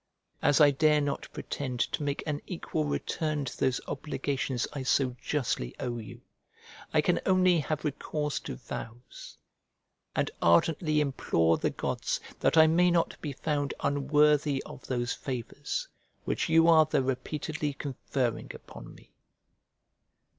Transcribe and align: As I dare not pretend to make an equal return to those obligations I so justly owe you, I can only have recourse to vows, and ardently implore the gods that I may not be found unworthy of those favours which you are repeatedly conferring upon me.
As 0.41 0.59
I 0.59 0.71
dare 0.71 0.99
not 0.99 1.27
pretend 1.31 1.79
to 1.91 2.01
make 2.01 2.23
an 2.25 2.41
equal 2.47 2.85
return 2.85 3.45
to 3.45 3.55
those 3.55 3.79
obligations 3.87 4.67
I 4.73 4.81
so 4.81 5.15
justly 5.21 5.75
owe 5.79 5.99
you, 5.99 6.21
I 6.91 7.01
can 7.01 7.19
only 7.27 7.59
have 7.59 7.85
recourse 7.85 8.39
to 8.39 8.55
vows, 8.55 9.37
and 10.15 10.31
ardently 10.41 11.01
implore 11.01 11.59
the 11.59 11.69
gods 11.69 12.19
that 12.39 12.57
I 12.57 12.65
may 12.65 12.89
not 12.89 13.15
be 13.21 13.33
found 13.33 13.75
unworthy 13.81 14.63
of 14.65 14.87
those 14.87 15.13
favours 15.13 15.87
which 16.25 16.49
you 16.49 16.67
are 16.67 16.87
repeatedly 16.91 17.73
conferring 17.73 18.49
upon 18.55 18.95
me. 18.95 19.11